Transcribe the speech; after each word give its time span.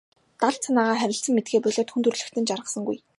Далд 0.41 0.61
санаагаа 0.65 0.97
харилцан 1.01 1.33
мэдэхээ 1.35 1.61
болиод 1.63 1.89
хүн 1.91 2.01
төрөлхтөн 2.03 2.47
жаргасангүй. 2.49 2.97